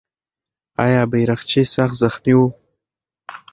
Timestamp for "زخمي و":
2.01-2.41